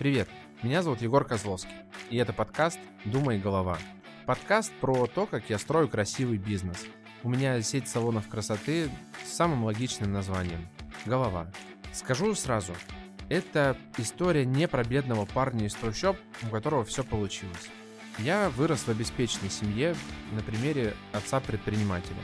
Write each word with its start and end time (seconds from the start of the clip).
Привет, 0.00 0.30
меня 0.62 0.80
зовут 0.82 1.02
Егор 1.02 1.26
Козловский, 1.26 1.74
и 2.08 2.16
это 2.16 2.32
подкаст 2.32 2.78
«Думай, 3.04 3.38
голова». 3.38 3.76
Подкаст 4.24 4.72
про 4.80 5.06
то, 5.06 5.26
как 5.26 5.50
я 5.50 5.58
строю 5.58 5.90
красивый 5.90 6.38
бизнес. 6.38 6.86
У 7.22 7.28
меня 7.28 7.60
сеть 7.60 7.86
салонов 7.86 8.26
красоты 8.26 8.88
с 9.22 9.28
самым 9.30 9.64
логичным 9.64 10.10
названием– 10.10 10.66
«Голова». 11.04 11.48
Скажу 11.92 12.34
сразу, 12.34 12.72
это 13.28 13.76
история 13.98 14.46
не 14.46 14.66
про 14.68 14.84
бедного 14.84 15.26
парня 15.26 15.66
из 15.66 15.74
трущоб, 15.74 16.16
у 16.44 16.46
которого 16.46 16.82
все 16.86 17.04
получилось. 17.04 17.68
Я 18.20 18.48
вырос 18.56 18.84
в 18.84 18.88
обеспеченной 18.88 19.50
семье 19.50 19.94
на 20.32 20.40
примере 20.40 20.94
отца-предпринимателя. 21.12 22.16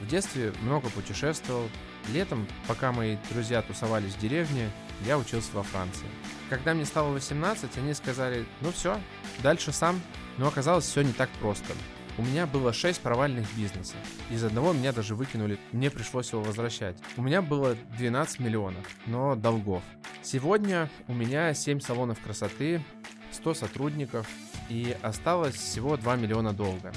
В 0.00 0.06
детстве 0.08 0.52
много 0.62 0.90
путешествовал. 0.90 1.68
Летом, 2.12 2.48
пока 2.66 2.90
мои 2.90 3.18
друзья 3.30 3.62
тусовались 3.62 4.14
в 4.14 4.20
деревне, 4.20 4.68
я 5.06 5.16
учился 5.16 5.50
во 5.54 5.62
Франции. 5.62 6.08
Когда 6.50 6.74
мне 6.74 6.84
стало 6.84 7.12
18, 7.12 7.78
они 7.78 7.94
сказали, 7.94 8.44
ну 8.60 8.72
все, 8.72 9.00
дальше 9.40 9.70
сам. 9.70 10.00
Но 10.36 10.48
оказалось 10.48 10.84
все 10.84 11.02
не 11.02 11.12
так 11.12 11.30
просто. 11.40 11.72
У 12.18 12.22
меня 12.22 12.44
было 12.46 12.72
6 12.72 13.00
провальных 13.00 13.46
бизнесов. 13.54 13.96
Из 14.30 14.42
одного 14.42 14.72
меня 14.72 14.92
даже 14.92 15.14
выкинули, 15.14 15.60
мне 15.70 15.90
пришлось 15.90 16.32
его 16.32 16.42
возвращать. 16.42 16.96
У 17.16 17.22
меня 17.22 17.40
было 17.40 17.76
12 17.96 18.40
миллионов, 18.40 18.84
но 19.06 19.36
долгов. 19.36 19.84
Сегодня 20.22 20.90
у 21.06 21.14
меня 21.14 21.54
7 21.54 21.78
салонов 21.78 22.20
красоты, 22.20 22.82
100 23.30 23.54
сотрудников 23.54 24.26
и 24.68 24.96
осталось 25.02 25.54
всего 25.54 25.96
2 25.96 26.16
миллиона 26.16 26.52
долга. 26.52 26.92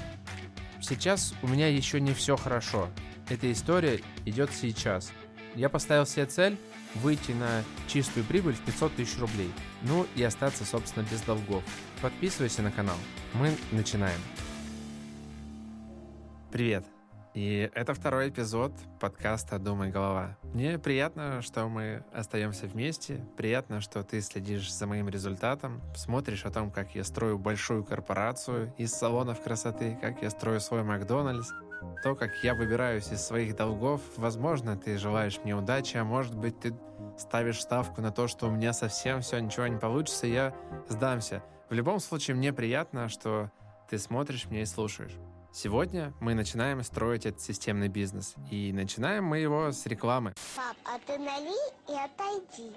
Сейчас 0.82 1.36
у 1.44 1.48
меня 1.48 1.68
еще 1.68 2.02
не 2.02 2.14
все 2.14 2.36
хорошо. 2.36 2.90
Эта 3.30 3.52
история 3.52 4.02
идет 4.26 4.50
сейчас. 4.52 5.12
Я 5.54 5.70
поставил 5.70 6.08
себе 6.08 6.26
цель 6.26 6.58
выйти 6.96 7.32
на 7.32 7.64
чистую 7.88 8.26
прибыль 8.26 8.54
в 8.54 8.62
500 8.62 8.96
тысяч 8.96 9.18
рублей. 9.20 9.52
Ну 9.84 10.06
и 10.16 10.24
остаться, 10.24 10.66
собственно, 10.66 11.06
без 11.10 11.22
долгов. 11.22 11.64
Подписывайся 12.02 12.62
на 12.62 12.72
канал. 12.72 12.98
Мы 13.34 13.56
начинаем. 13.72 14.20
Привет. 16.52 16.93
И 17.34 17.72
это 17.74 17.96
второй 17.96 18.30
эпизод 18.30 18.72
подкаста 19.00 19.58
«Думай, 19.58 19.90
голова». 19.90 20.38
Мне 20.54 20.78
приятно, 20.78 21.42
что 21.42 21.68
мы 21.68 22.04
остаемся 22.14 22.68
вместе. 22.68 23.26
Приятно, 23.36 23.82
что 23.82 24.04
ты 24.04 24.22
следишь 24.22 24.72
за 24.72 24.86
моим 24.86 25.10
результатом, 25.10 25.82
смотришь 25.96 26.46
о 26.46 26.52
том, 26.52 26.70
как 26.70 26.94
я 26.94 27.04
строю 27.04 27.40
большую 27.40 27.84
корпорацию 27.84 28.72
из 28.78 28.94
салонов 28.94 29.42
красоты, 29.42 29.98
как 30.00 30.22
я 30.22 30.30
строю 30.30 30.60
свой 30.60 30.84
Макдональдс, 30.84 31.50
то, 32.04 32.14
как 32.14 32.32
я 32.44 32.54
выбираюсь 32.54 33.12
из 33.12 33.22
своих 33.22 33.56
долгов. 33.56 34.02
Возможно, 34.16 34.78
ты 34.78 35.00
желаешь 35.00 35.40
мне 35.44 35.56
удачи, 35.56 35.98
а 35.98 36.04
может 36.04 36.36
быть, 36.36 36.60
ты 36.60 36.76
ставишь 37.18 37.62
ставку 37.62 38.02
на 38.02 38.12
то, 38.12 38.28
что 38.28 38.48
у 38.48 38.52
меня 38.52 38.74
совсем 38.74 39.22
все, 39.22 39.40
ничего 39.40 39.66
не 39.66 39.78
получится, 39.78 40.28
и 40.28 40.34
я 40.34 40.56
сдамся. 40.88 41.42
В 41.68 41.74
любом 41.74 42.00
случае, 42.00 42.36
мне 42.36 42.54
приятно, 42.54 43.10
что 43.10 43.50
ты 43.90 43.98
смотришь 43.98 44.46
меня 44.46 44.62
и 44.62 44.66
слушаешь. 44.66 45.18
Сегодня 45.56 46.12
мы 46.20 46.34
начинаем 46.34 46.82
строить 46.82 47.28
этот 47.28 47.40
системный 47.40 47.88
бизнес. 47.88 48.34
И 48.50 48.74
начинаем 48.74 49.24
мы 49.24 49.38
его 49.38 49.72
с 49.72 49.86
рекламы. 49.86 50.34
Пап, 50.56 50.76
а 50.84 50.98
ты 51.06 51.20
налей 51.20 51.54
и 51.88 51.94
отойди. 51.94 52.72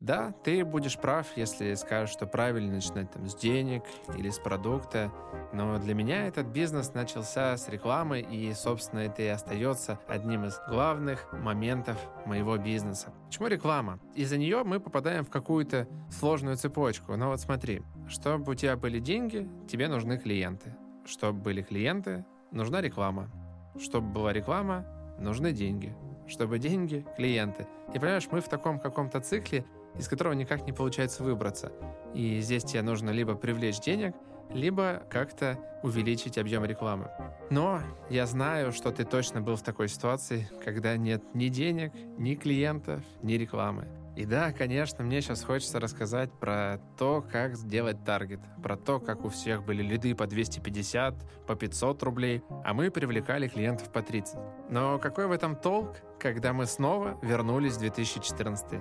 Да, 0.00 0.32
ты 0.44 0.64
будешь 0.64 0.98
прав, 0.98 1.26
если 1.36 1.74
скажешь, 1.74 2.14
что 2.14 2.26
правильно 2.26 2.72
начинать 2.72 3.10
там 3.10 3.28
с 3.28 3.34
денег 3.34 3.82
или 4.16 4.30
с 4.30 4.38
продукта, 4.38 5.12
но 5.52 5.78
для 5.78 5.92
меня 5.92 6.26
этот 6.26 6.46
бизнес 6.46 6.94
начался 6.94 7.54
с 7.54 7.68
рекламы, 7.68 8.20
и, 8.20 8.50
собственно, 8.54 9.00
это 9.00 9.20
и 9.20 9.26
остается 9.26 10.00
одним 10.08 10.46
из 10.46 10.58
главных 10.66 11.30
моментов 11.34 11.98
моего 12.24 12.56
бизнеса. 12.56 13.12
Почему 13.26 13.48
реклама? 13.48 13.98
Из-за 14.14 14.38
нее 14.38 14.64
мы 14.64 14.80
попадаем 14.80 15.22
в 15.22 15.28
какую-то 15.28 15.86
сложную 16.10 16.56
цепочку. 16.56 17.14
Но 17.16 17.28
вот 17.28 17.40
смотри, 17.40 17.82
чтобы 18.08 18.52
у 18.52 18.54
тебя 18.54 18.78
были 18.78 19.00
деньги, 19.00 19.46
тебе 19.68 19.86
нужны 19.86 20.16
клиенты. 20.16 20.74
Чтобы 21.04 21.40
были 21.40 21.60
клиенты, 21.60 22.24
нужна 22.52 22.80
реклама. 22.80 23.30
Чтобы 23.78 24.08
была 24.08 24.32
реклама, 24.32 24.86
нужны 25.18 25.52
деньги. 25.52 25.94
Чтобы 26.26 26.58
деньги, 26.58 27.04
клиенты. 27.16 27.66
И 27.92 27.98
понимаешь, 27.98 28.28
мы 28.30 28.40
в 28.40 28.48
таком 28.48 28.78
каком-то 28.78 29.20
цикле, 29.20 29.66
из 29.98 30.08
которого 30.08 30.32
никак 30.32 30.66
не 30.66 30.72
получается 30.72 31.22
выбраться. 31.22 31.72
И 32.14 32.40
здесь 32.40 32.64
тебе 32.64 32.82
нужно 32.82 33.10
либо 33.10 33.34
привлечь 33.34 33.80
денег, 33.80 34.14
либо 34.52 35.02
как-то 35.10 35.58
увеличить 35.82 36.38
объем 36.38 36.64
рекламы. 36.64 37.10
Но 37.50 37.80
я 38.08 38.26
знаю, 38.26 38.72
что 38.72 38.90
ты 38.90 39.04
точно 39.04 39.40
был 39.40 39.56
в 39.56 39.62
такой 39.62 39.88
ситуации, 39.88 40.48
когда 40.64 40.96
нет 40.96 41.22
ни 41.34 41.48
денег, 41.48 41.92
ни 42.18 42.34
клиентов, 42.34 43.02
ни 43.22 43.34
рекламы. 43.34 43.88
И 44.16 44.26
да, 44.26 44.52
конечно, 44.52 45.04
мне 45.04 45.22
сейчас 45.22 45.44
хочется 45.44 45.78
рассказать 45.78 46.30
про 46.32 46.78
то, 46.98 47.24
как 47.32 47.56
сделать 47.56 48.04
таргет, 48.04 48.40
про 48.62 48.76
то, 48.76 48.98
как 48.98 49.24
у 49.24 49.28
всех 49.28 49.64
были 49.64 49.82
лиды 49.82 50.14
по 50.14 50.26
250, 50.26 51.46
по 51.46 51.54
500 51.54 52.02
рублей, 52.02 52.42
а 52.64 52.74
мы 52.74 52.90
привлекали 52.90 53.48
клиентов 53.48 53.90
по 53.90 54.02
30. 54.02 54.36
Но 54.68 54.98
какой 54.98 55.26
в 55.26 55.32
этом 55.32 55.54
толк, 55.56 55.96
когда 56.18 56.52
мы 56.52 56.66
снова 56.66 57.18
вернулись 57.22 57.74
в 57.74 57.78
2014? 57.78 58.80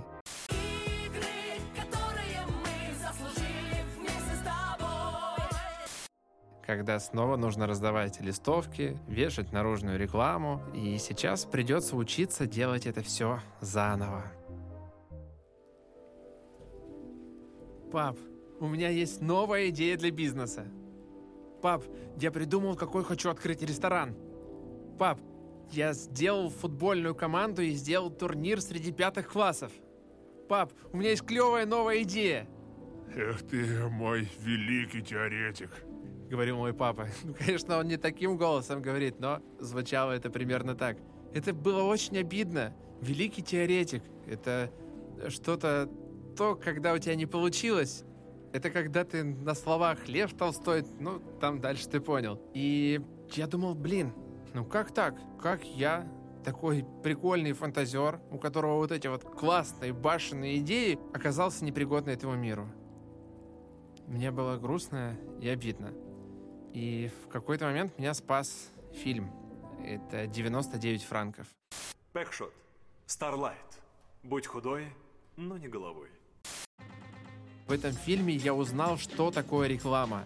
Когда 6.69 7.00
снова 7.00 7.35
нужно 7.35 7.66
раздавать 7.66 8.22
листовки, 8.22 8.96
вешать 9.07 9.52
наружную 9.52 9.97
рекламу, 9.97 10.62
и 10.75 11.00
сейчас 11.00 11.46
придется 11.46 11.96
учиться 11.96 12.46
делать 12.46 12.85
это 12.85 13.02
все 13.02 13.40
заново. 13.59 14.24
Пап, 17.91 18.19
у 18.59 18.68
меня 18.68 18.90
есть 18.90 19.19
новая 19.19 19.69
идея 19.69 19.97
для 19.97 20.12
бизнеса. 20.12 20.68
Пап, 21.63 21.84
я 22.18 22.29
придумал, 22.29 22.75
какой 22.75 23.03
хочу 23.03 23.31
открыть 23.31 23.63
ресторан. 23.63 24.16
Пап, 25.00 25.19
я 25.72 25.94
сделал 25.94 26.52
футбольную 26.52 27.16
команду 27.16 27.63
и 27.63 27.72
сделал 27.72 28.12
турнир 28.12 28.62
среди 28.62 28.91
пятых 28.91 29.29
классов. 29.29 29.72
Пап, 30.47 30.72
у 30.94 30.97
меня 30.97 31.09
есть 31.09 31.25
клевая 31.25 31.66
новая 31.66 32.03
идея. 32.03 32.47
Эх 33.16 33.41
ты, 33.47 33.66
мой 33.90 34.29
великий 34.41 35.02
теоретик. 35.02 35.72
Говорил 36.29 36.57
мой 36.57 36.73
папа. 36.73 37.07
Ну, 37.23 37.34
конечно, 37.34 37.78
он 37.78 37.88
не 37.88 37.97
таким 37.97 38.38
голосом 38.38 38.81
говорит, 38.81 39.19
но 39.19 39.41
звучало 39.59 40.12
это 40.12 40.29
примерно 40.29 40.75
так. 40.75 40.97
Это 41.34 41.53
было 41.53 41.84
очень 41.84 42.17
обидно. 42.17 42.73
Великий 43.01 43.41
теоретик. 43.41 44.03
Это 44.28 44.72
что-то 45.29 45.90
то, 46.38 46.56
когда 46.56 46.94
у 46.94 46.97
тебя 46.97 47.16
не 47.16 47.25
получилось. 47.25 48.03
Это 48.53 48.69
когда 48.69 49.03
ты 49.03 49.23
на 49.23 49.53
словах 49.56 50.07
Лев 50.07 50.34
Толстой, 50.34 50.85
ну, 51.00 51.19
там 51.40 51.62
дальше 51.62 51.88
ты 51.88 52.00
понял. 52.00 52.40
И 52.53 53.01
я 53.34 53.47
думал, 53.47 53.75
блин, 53.75 54.13
ну 54.53 54.66
как 54.66 54.91
так? 54.91 55.16
Как 55.41 55.63
я, 55.63 56.07
такой 56.44 56.85
прикольный 57.03 57.53
фантазер, 57.53 58.19
у 58.31 58.38
которого 58.38 58.78
вот 58.78 58.91
эти 58.91 59.07
вот 59.07 59.23
классные 59.23 59.94
башенные 59.94 60.59
идеи, 60.59 61.00
оказался 61.13 61.66
непригодный 61.66 62.13
этому 62.13 62.35
миру? 62.35 62.69
Мне 64.07 64.31
было 64.31 64.57
грустно 64.57 65.17
и 65.40 65.47
обидно. 65.47 65.94
И 66.74 67.09
в 67.24 67.28
какой-то 67.30 67.66
момент 67.66 67.97
меня 67.97 68.13
спас 68.13 68.69
фильм. 68.94 69.31
Это 69.85 70.28
99 70.28 71.03
франков. 71.03 71.47
Бэкшот. 72.13 72.53
Старлайт. 73.06 73.57
Будь 74.24 74.46
худой, 74.46 74.88
но 75.35 75.58
не 75.58 75.68
головой. 75.68 76.09
В 77.68 77.72
этом 77.72 77.94
фильме 77.94 78.34
я 78.35 78.53
узнал, 78.53 78.97
что 78.97 79.31
такое 79.31 79.68
реклама. 79.68 80.25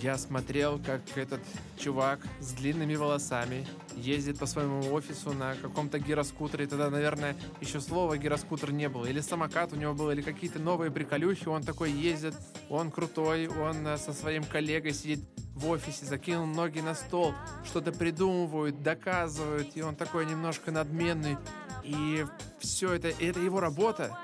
Я 0.00 0.18
смотрел, 0.18 0.80
как 0.84 1.00
этот 1.16 1.40
чувак 1.78 2.20
с 2.40 2.52
длинными 2.54 2.96
волосами 2.96 3.64
ездит 3.94 4.38
по 4.38 4.46
своему 4.46 4.92
офису 4.92 5.32
на 5.32 5.54
каком-то 5.54 6.00
гироскутере. 6.00 6.66
Тогда, 6.66 6.90
наверное, 6.90 7.36
еще 7.60 7.80
слова 7.80 8.16
гироскутер 8.16 8.72
не 8.72 8.88
было. 8.88 9.06
Или 9.06 9.20
самокат 9.20 9.72
у 9.72 9.76
него 9.76 9.94
был, 9.94 10.10
или 10.10 10.22
какие-то 10.22 10.58
новые 10.58 10.90
приколюхи. 10.90 11.46
Он 11.46 11.62
такой 11.62 11.92
ездит, 11.92 12.34
он 12.72 12.90
крутой, 12.90 13.48
он 13.48 13.86
э, 13.86 13.98
со 13.98 14.14
своим 14.14 14.44
коллегой 14.44 14.94
сидит 14.94 15.20
в 15.54 15.68
офисе, 15.68 16.06
закинул 16.06 16.46
ноги 16.46 16.80
на 16.80 16.94
стол, 16.94 17.34
что-то 17.64 17.92
придумывают, 17.92 18.82
доказывают, 18.82 19.76
и 19.76 19.82
он 19.82 19.94
такой 19.94 20.24
немножко 20.24 20.70
надменный. 20.70 21.36
И 21.84 22.24
все 22.58 22.94
это, 22.94 23.08
это 23.08 23.40
его 23.40 23.60
работа. 23.60 24.18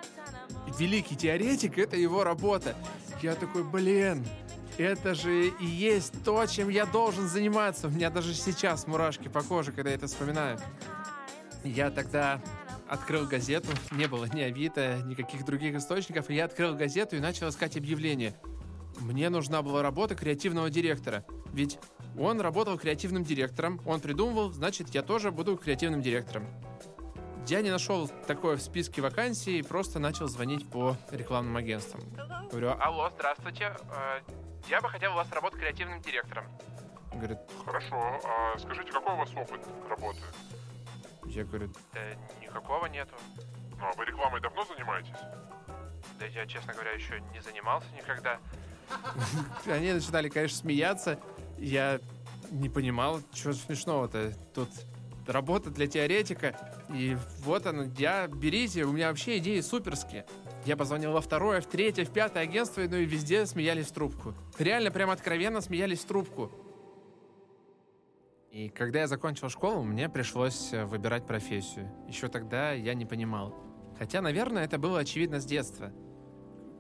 Великий 0.79 1.15
теоретик— 1.15 1.77
это 1.79 1.97
его 1.97 2.25
работа. 2.25 2.75
Я 3.21 3.35
такой, 3.35 3.65
блин, 3.65 4.27
это 4.79 5.15
же 5.15 5.49
и 5.49 5.67
есть 5.67 6.15
то, 6.25 6.47
чем 6.47 6.71
я 6.71 6.87
должен 6.87 7.29
заниматься. 7.29 7.89
У 7.89 7.91
меня 7.91 8.09
даже 8.09 8.33
сейчас 8.33 8.87
мурашки 8.87 9.29
по 9.29 9.43
коже, 9.43 9.73
когда 9.73 9.91
я 9.91 9.97
это 9.97 10.07
вспоминаю. 10.07 10.59
Я 11.65 11.91
тогда 11.91 12.41
открыл 12.89 13.27
газету, 13.27 13.69
не 13.93 14.07
было 14.07 14.25
ни 14.27 14.41
Авито, 14.41 15.03
никаких 15.05 15.45
других 15.45 15.75
источников, 15.77 16.31
и 16.31 16.35
я 16.35 16.47
открыл 16.47 16.75
газету 16.75 17.17
и 17.17 17.21
начал 17.21 17.49
искать 17.49 17.77
объявления. 17.77 18.35
Мне 19.01 19.31
нужна 19.31 19.63
была 19.63 19.83
работа 19.83 20.15
креативного 20.15 20.71
директора. 20.71 21.25
Ведь 21.53 21.79
он 22.19 22.41
работал 22.41 22.77
креативным 22.79 23.25
директором, 23.25 23.81
он 23.87 24.01
придумывал, 24.01 24.51
значит, 24.51 24.89
я 24.91 25.03
тоже 25.03 25.31
буду 25.31 25.57
креативным 25.57 26.03
директором. 26.03 26.47
я 27.47 27.63
не 27.63 27.71
нашел 27.71 28.09
такое 28.27 28.57
в 28.57 28.63
списке 28.63 29.01
вакансий, 29.01 29.63
просто 29.63 29.99
начал 29.99 30.27
звонить 30.27 30.69
по 30.69 30.97
рекламным 31.11 31.57
агентствам. 31.57 32.03
Говорю, 32.51 32.75
алло, 32.81 33.11
здравствуйте, 33.15 33.77
э, 33.91 34.21
я 34.69 34.81
бы 34.81 34.89
хотел 34.89 35.13
у 35.13 35.15
вас 35.15 35.31
работать 35.33 35.61
креативным 35.61 36.01
директором. 36.01 36.45
Говорит, 37.13 37.39
Хорошо, 37.65 38.21
а 38.25 38.59
скажите, 38.59 38.93
какой 38.93 39.15
у 39.15 39.19
вас 39.19 39.31
опыт 39.35 39.61
работы? 39.89 40.21
Я 41.31 41.45
говорю, 41.45 41.71
да 41.93 42.01
никакого 42.41 42.87
нету. 42.87 43.15
Ну, 43.79 43.87
а 43.87 43.93
вы 43.97 44.05
рекламой 44.05 44.41
давно 44.41 44.65
занимаетесь? 44.65 45.19
Да 46.19 46.27
я, 46.27 46.47
честно 46.47 46.73
говоря, 46.73 46.93
еще 46.93 47.21
не 47.33 47.41
занимался 47.41 47.87
никогда. 47.97 48.39
Они 49.67 49.93
начинали, 49.93 50.29
конечно, 50.29 50.59
смеяться. 50.59 51.21
Я 51.59 52.01
не 52.51 52.69
понимал, 52.69 53.21
что 53.33 53.53
смешного-то. 53.53 54.33
Тут 54.55 54.71
работа 55.27 55.71
для 55.71 55.87
теоретика. 55.87 56.57
И 56.93 57.17
вот 57.41 57.67
оно, 57.67 57.85
я, 57.99 58.27
берите, 58.27 58.85
у 58.85 58.93
меня 58.93 59.09
вообще 59.09 59.39
идеи 59.39 59.61
суперские. 59.61 60.27
Я 60.65 60.77
позвонил 60.77 61.13
во 61.13 61.21
второе, 61.21 61.61
в 61.61 61.67
третье, 61.67 62.05
в 62.05 62.11
пятое 62.11 62.43
агентство, 62.43 62.81
ну 62.83 62.97
и 62.97 63.05
везде 63.05 63.47
смеялись 63.47 63.87
в 63.87 63.93
трубку. 63.93 64.35
Реально, 64.59 64.91
прям 64.91 65.11
откровенно 65.11 65.61
смеялись 65.61 66.01
в 66.01 66.07
трубку. 66.07 66.51
И 68.59 68.69
когда 68.71 69.03
я 69.03 69.07
закончил 69.07 69.49
школу, 69.51 69.85
мне 69.85 70.09
пришлось 70.09 70.73
э, 70.73 70.85
выбирать 70.85 71.29
профессию. 71.29 71.89
Еще 72.09 72.27
тогда 72.27 72.73
я 72.73 72.95
не 72.95 73.07
понимал. 73.07 73.55
Хотя, 73.97 74.21
наверное, 74.21 74.65
это 74.65 74.79
было 74.79 74.99
очевидно 74.99 75.39
с 75.39 75.45
детства. 75.45 75.93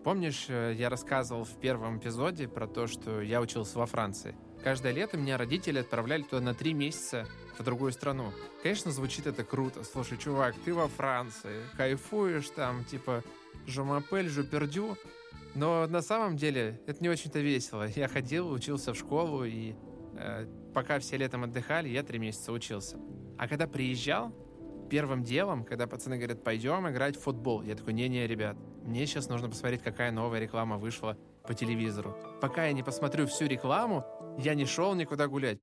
Помнишь, 0.02 0.46
э, 0.48 0.74
я 0.76 0.88
рассказывал 0.88 1.44
в 1.44 1.60
первом 1.60 1.98
эпизоде 2.00 2.48
про 2.48 2.66
то, 2.66 2.88
что 2.88 3.20
я 3.20 3.40
учился 3.40 3.78
во 3.78 3.86
Франции. 3.86 4.34
Каждое 4.64 4.92
лето 4.92 5.18
меня 5.18 5.38
родители 5.38 5.78
отправляли 5.78 6.22
туда 6.22 6.40
на 6.40 6.52
три 6.52 6.74
месяца 6.74 7.28
в 7.56 7.62
другую 7.62 7.92
страну. 7.92 8.32
Конечно, 8.60 8.90
звучит 8.90 9.28
это 9.28 9.44
круто. 9.44 9.84
Слушай, 9.84 10.18
чувак, 10.18 10.56
ты 10.64 10.74
во 10.74 10.88
Франции, 10.88 11.60
кайфуешь 11.76 12.50
там, 12.50 12.84
типа, 12.86 13.22
жумапель, 13.68 14.28
жупердю. 14.28 14.96
Но 15.54 15.86
на 15.86 16.02
самом 16.02 16.36
деле 16.36 16.82
это 16.88 17.00
не 17.00 17.08
очень-то 17.08 17.38
весело. 17.38 17.86
Я 17.86 18.08
ходил, 18.08 18.50
учился 18.50 18.94
в 18.94 18.98
школу, 18.98 19.44
и 19.44 19.76
э, 20.16 20.48
пока 20.78 21.00
все 21.00 21.16
летом 21.16 21.42
отдыхали, 21.42 21.88
я 21.88 22.04
три 22.04 22.20
месяца 22.20 22.52
учился. 22.52 22.98
А 23.36 23.48
когда 23.48 23.66
приезжал, 23.66 24.32
первым 24.88 25.24
делом, 25.24 25.64
когда 25.64 25.88
пацаны 25.88 26.18
говорят, 26.18 26.44
пойдем 26.44 26.88
играть 26.88 27.16
в 27.16 27.20
футбол, 27.20 27.62
я 27.62 27.74
такой, 27.74 27.94
не-не, 27.94 28.24
ребят, 28.28 28.56
мне 28.84 29.04
сейчас 29.04 29.28
нужно 29.28 29.48
посмотреть, 29.48 29.82
какая 29.82 30.12
новая 30.12 30.38
реклама 30.38 30.78
вышла 30.78 31.18
по 31.42 31.52
телевизору. 31.52 32.16
Пока 32.40 32.66
я 32.66 32.72
не 32.72 32.84
посмотрю 32.84 33.26
всю 33.26 33.46
рекламу, 33.46 34.04
я 34.38 34.54
не 34.54 34.66
шел 34.66 34.94
никуда 34.94 35.26
гулять. 35.26 35.58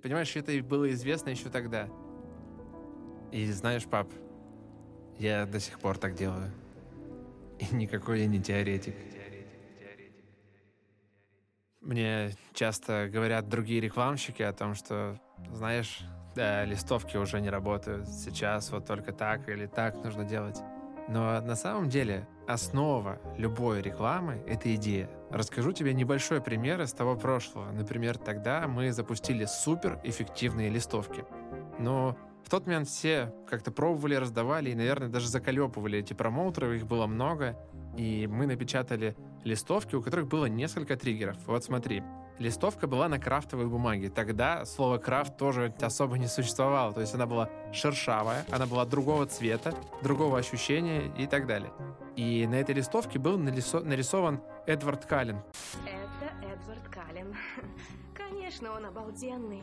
Понимаешь, 0.00 0.34
это 0.34 0.64
было 0.64 0.90
известно 0.92 1.28
еще 1.28 1.50
тогда. 1.50 1.90
И 3.32 3.52
знаешь, 3.52 3.84
пап, 3.84 4.08
я 5.18 5.44
до 5.44 5.60
сих 5.60 5.78
пор 5.78 5.98
так 5.98 6.14
делаю. 6.14 6.50
И 7.58 7.74
никакой 7.74 8.20
я 8.20 8.26
не 8.26 8.40
теоретик. 8.40 8.94
Мне 11.90 12.30
часто 12.54 13.08
говорят 13.12 13.48
другие 13.48 13.80
рекламщики 13.80 14.42
о 14.42 14.52
том, 14.52 14.76
что, 14.76 15.18
знаешь, 15.52 15.98
да, 16.36 16.64
листовки 16.64 17.16
уже 17.16 17.40
не 17.40 17.50
работают. 17.50 18.06
Сейчас 18.06 18.70
вот 18.70 18.86
только 18.86 19.10
так 19.10 19.48
или 19.48 19.66
так 19.66 19.96
нужно 20.04 20.22
делать. 20.22 20.56
Но 21.08 21.40
на 21.40 21.56
самом 21.56 21.88
деле 21.88 22.28
основа 22.46 23.18
любой 23.36 23.82
рекламы— 23.82 24.40
это 24.46 24.72
идея. 24.76 25.10
Расскажу 25.32 25.72
тебе 25.72 25.92
небольшой 25.92 26.40
пример 26.40 26.80
из 26.80 26.92
того 26.92 27.16
прошлого. 27.16 27.72
Например, 27.72 28.16
тогда 28.18 28.68
мы 28.68 28.92
запустили 28.92 29.44
суперэффективные 29.44 30.70
листовки. 30.70 31.24
Но 31.80 32.16
в 32.44 32.50
тот 32.50 32.66
момент 32.66 32.86
все 32.86 33.34
как-то 33.48 33.72
пробовали, 33.72 34.14
раздавали 34.14 34.70
и, 34.70 34.76
наверное, 34.76 35.08
даже 35.08 35.26
заколепывали 35.26 35.98
эти 35.98 36.12
промоутеры, 36.12 36.76
их 36.76 36.86
было 36.86 37.08
много. 37.08 37.58
И 37.96 38.26
мы 38.26 38.46
напечатали 38.46 39.16
листовки, 39.44 39.94
у 39.94 40.02
которых 40.02 40.28
было 40.28 40.46
несколько 40.46 40.96
триггеров. 40.96 41.36
Вот 41.46 41.64
смотри, 41.64 42.02
листовка 42.38 42.86
была 42.86 43.08
на 43.08 43.18
крафтовой 43.18 43.66
бумаге. 43.66 44.10
Тогда 44.10 44.64
слово 44.64 44.98
крафт 44.98 45.36
тоже 45.36 45.74
особо 45.80 46.18
не 46.18 46.26
существовало. 46.26 46.92
То 46.92 47.00
есть 47.00 47.14
она 47.14 47.26
была 47.26 47.48
шершавая, 47.72 48.44
она 48.50 48.66
была 48.66 48.84
другого 48.84 49.26
цвета, 49.26 49.74
другого 50.02 50.38
ощущения 50.38 51.10
и 51.18 51.26
так 51.26 51.46
далее. 51.46 51.72
И 52.16 52.46
на 52.46 52.54
этой 52.56 52.74
листовке 52.74 53.18
был 53.18 53.38
нарисо- 53.38 53.84
нарисован 53.84 54.40
Эдвард 54.66 55.06
Каллен. 55.06 55.38
Это 55.84 56.46
Эдвард 56.46 56.88
Каллен. 56.88 57.34
Конечно, 58.50 58.72
он 58.72 58.84
обалденный. 58.84 59.62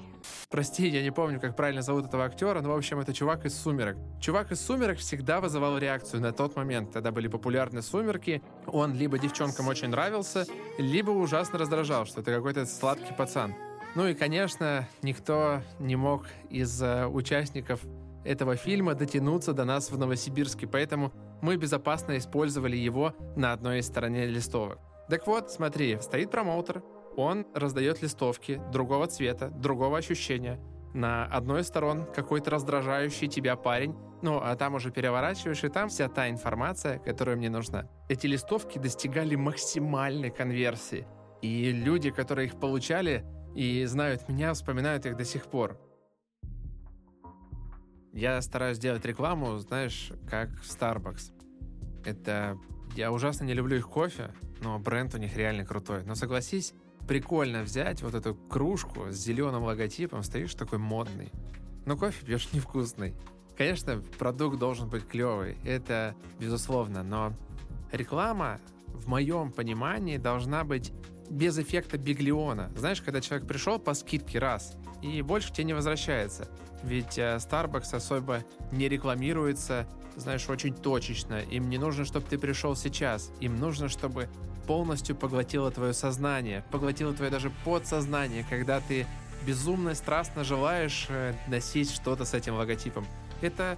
Прости, 0.50 0.88
я 0.88 1.04
не 1.04 1.12
помню, 1.12 1.42
как 1.42 1.58
правильно 1.58 1.82
зовут 1.82 2.06
этого 2.06 2.24
актера, 2.24 2.62
но, 2.62 2.70
в 2.70 2.78
общем, 2.78 3.00
это 3.00 3.14
чувак 3.14 3.46
из 3.46 3.54
«Сумерек». 3.54 3.98
Чувак 4.22 4.54
из 4.54 4.62
«Сумерек» 4.62 5.00
всегда 5.00 5.42
вызывал 5.42 5.78
реакцию 5.78 6.22
на 6.22 6.32
тот 6.32 6.56
момент. 6.56 6.94
Тогда 6.94 7.12
были 7.12 7.28
популярны 7.28 7.82
«Сумерки». 7.82 8.42
Он 8.66 8.94
либо 8.94 9.20
девчонкам 9.20 9.68
очень 9.68 9.90
нравился, 9.90 10.46
либо 10.78 11.12
ужасно 11.12 11.60
раздражал, 11.60 12.06
что 12.06 12.22
это 12.22 12.34
какой-то 12.34 12.66
сладкий 12.66 13.14
пацан. 13.14 13.56
Ну 13.96 14.08
и, 14.08 14.14
конечно, 14.14 14.88
никто 15.02 15.62
не 15.80 15.98
мог 15.98 16.26
из 16.50 16.82
э, 16.82 17.08
участников 17.08 17.82
этого 18.24 18.56
фильма 18.56 18.96
дотянуться 18.96 19.52
до 19.52 19.66
нас 19.66 19.92
в 19.92 19.98
Новосибирске, 19.98 20.66
поэтому 20.66 21.12
мы 21.42 21.58
безопасно 21.58 22.18
использовали 22.18 22.78
его 22.78 23.14
на 23.36 23.52
одной 23.52 23.80
из 23.80 23.88
стороне 23.88 24.28
листовок. 24.28 24.80
Так 25.10 25.28
вот, 25.28 25.52
смотри, 25.52 26.00
стоит 26.02 26.32
промоутер, 26.32 26.84
он 27.18 27.48
раздает 27.54 28.02
листовки 28.02 28.62
другого 28.72 29.08
цвета, 29.08 29.50
другого 29.50 29.98
ощущения. 29.98 30.60
На 30.94 31.26
одной 31.26 31.62
из 31.62 31.68
сторон 31.68 32.06
какой-то 32.14 32.52
раздражающий 32.52 33.28
тебя 33.28 33.56
парень, 33.56 33.96
ну, 34.22 34.40
а 34.42 34.56
там 34.56 34.76
уже 34.76 34.92
переворачиваешь, 34.92 35.64
и 35.64 35.70
там 35.70 35.90
вся 35.90 36.08
та 36.08 36.30
информация, 36.30 37.00
которая 37.00 37.36
мне 37.36 37.50
нужна. 37.50 37.90
Эти 38.08 38.28
листовки 38.28 38.78
достигали 38.78 39.36
максимальной 39.36 40.30
конверсии. 40.30 41.06
И 41.42 41.72
люди, 41.72 42.10
которые 42.10 42.48
их 42.48 42.60
получали 42.60 43.26
и 43.56 43.84
знают 43.86 44.30
меня, 44.30 44.54
вспоминают 44.54 45.06
их 45.06 45.18
до 45.18 45.26
сих 45.26 45.48
пор. 45.48 45.80
Я 48.14 48.42
стараюсь 48.42 48.80
делать 48.80 49.06
рекламу, 49.06 49.58
знаешь, 49.58 50.12
как 50.30 50.50
в 50.50 50.64
Starbucks. 50.64 51.34
Это... 52.06 52.58
Я 52.96 53.12
ужасно 53.12 53.44
не 53.44 53.54
люблю 53.54 53.78
их 53.78 53.88
кофе, 53.88 54.32
но 54.62 54.80
бренд 54.80 55.14
у 55.14 55.18
них 55.20 55.36
реально 55.38 55.66
крутой. 55.66 56.04
Но 56.04 56.16
согласись, 56.16 56.74
прикольно 57.08 57.64
взять 57.64 58.02
вот 58.02 58.14
эту 58.14 58.36
кружку 58.36 59.08
с 59.10 59.16
зеленым 59.16 59.64
логотипом, 59.64 60.24
стоишь 60.24 60.54
такой 60.56 60.80
модный. 60.80 61.32
Но 61.86 61.98
кофе 61.98 62.26
пьешь 62.26 62.50
невкусный. 62.54 63.16
Конечно, 63.58 64.04
продукт 64.20 64.60
должен 64.60 64.88
быть 64.90 65.08
клевый, 65.08 65.58
это 65.66 66.16
безусловно, 66.40 67.02
но 67.02 67.34
реклама 67.92 68.60
в 68.88 69.08
моем 69.08 69.52
понимании 69.52 70.18
должна 70.18 70.64
быть 70.64 70.92
без 71.30 71.58
эффекта 71.58 71.98
биглиона. 71.98 72.72
Знаешь, 72.76 73.02
когда 73.02 73.22
человек 73.22 73.48
пришел 73.48 73.80
по 73.80 73.94
скидке 73.94 74.40
раз, 74.40 74.76
и 75.02 75.22
больше 75.22 75.52
тебе 75.52 75.66
не 75.66 75.74
возвращается. 75.74 76.48
Ведь 76.84 77.18
э, 77.18 77.38
Starbucks 77.38 77.96
особо 77.96 78.44
не 78.72 78.88
рекламируется, 78.88 79.88
знаешь, 80.16 80.48
очень 80.50 80.74
точечно. 80.74 81.40
Им 81.40 81.70
не 81.70 81.78
нужно, 81.78 82.06
чтобы 82.06 82.26
ты 82.28 82.38
пришел 82.38 82.76
сейчас. 82.76 83.32
Им 83.40 83.58
нужно, 83.58 83.90
чтобы 83.90 84.30
полностью 84.68 85.16
поглотило 85.16 85.72
твое 85.72 85.94
сознание, 85.94 86.64
поглотило 86.72 87.14
твое 87.14 87.32
даже 87.32 87.52
подсознание, 87.64 88.46
когда 88.50 88.82
ты 88.82 89.08
безумно, 89.46 89.96
страстно 89.96 90.44
желаешь 90.44 91.08
э, 91.10 91.34
носить 91.48 91.90
что-то 91.90 92.26
с 92.26 92.34
этим 92.34 92.56
логотипом. 92.56 93.08
Это 93.42 93.78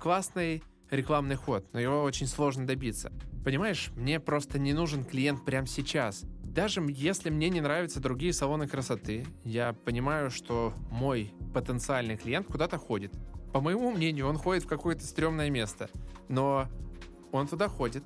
классный 0.00 0.62
рекламный 0.90 1.36
ход, 1.36 1.66
но 1.72 1.78
его 1.78 2.02
очень 2.02 2.26
сложно 2.26 2.66
добиться. 2.66 3.12
Понимаешь, 3.44 3.90
мне 3.96 4.18
просто 4.18 4.58
не 4.58 4.72
нужен 4.72 5.04
клиент 5.04 5.44
прямо 5.44 5.66
сейчас. 5.66 6.22
Даже 6.42 6.84
если 6.88 7.30
мне 7.30 7.48
не 7.48 7.60
нравятся 7.60 8.00
другие 8.00 8.32
салоны 8.32 8.66
красоты, 8.66 9.26
я 9.44 9.72
понимаю, 9.72 10.30
что 10.30 10.72
мой 10.90 11.32
потенциальный 11.54 12.16
клиент 12.16 12.46
куда-то 12.46 12.76
ходит. 12.78 13.12
По 13.52 13.60
моему 13.60 13.90
мнению, 13.90 14.26
он 14.26 14.36
ходит 14.36 14.64
в 14.64 14.68
какое-то 14.68 15.04
стрёмное 15.04 15.50
место. 15.50 15.90
Но 16.28 16.66
он 17.30 17.46
туда 17.46 17.68
ходит, 17.68 18.04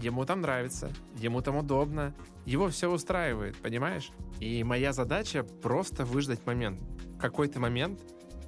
ему 0.00 0.24
там 0.24 0.40
нравится, 0.40 0.90
ему 1.16 1.40
там 1.42 1.56
удобно, 1.56 2.14
его 2.44 2.68
все 2.68 2.90
устраивает, 2.90 3.56
понимаешь? 3.56 4.10
И 4.40 4.62
моя 4.64 4.92
задача 4.92 5.44
просто 5.44 6.04
выждать 6.04 6.44
момент. 6.46 6.80
В 7.16 7.18
какой-то 7.18 7.60
момент 7.60 8.00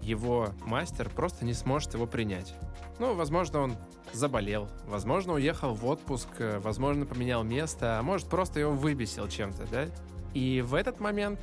его 0.03 0.51
мастер 0.65 1.09
просто 1.11 1.45
не 1.45 1.55
сможет 1.55 1.95
его 1.95 2.07
принять. 2.07 2.55
Ну, 2.99 3.15
возможно, 3.15 3.61
он 3.61 3.77
заболел, 4.13 4.69
возможно, 4.87 5.35
уехал 5.35 5.75
в 5.75 5.85
отпуск, 5.87 6.29
э, 6.39 6.59
возможно, 6.59 7.07
поменял 7.07 7.43
место, 7.43 7.99
а 7.99 8.03
может, 8.03 8.29
просто 8.29 8.61
его 8.61 8.73
выбесил 8.73 9.29
чем-то, 9.29 9.67
да? 9.67 9.87
И 10.35 10.63
в 10.63 10.75
этот 10.75 11.01
момент 11.01 11.41